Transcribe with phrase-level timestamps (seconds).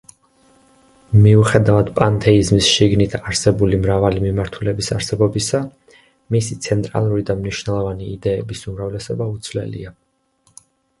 [1.25, 5.63] მიუხედავად პანთეიზმის შიგნით არსებული მრავალი მიმართულების არსებობისა,
[6.37, 9.97] მისი ცენტრალური და მნიშვნელოვანი იდეების უმრავლესობა უცვლელია.